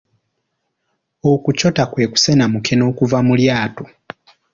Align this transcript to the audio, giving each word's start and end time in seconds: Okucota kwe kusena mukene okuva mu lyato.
Okucota 1.31 1.83
kwe 1.91 2.03
kusena 2.11 2.45
mukene 2.53 2.83
okuva 2.91 3.17
mu 3.27 3.33
lyato. 3.39 3.83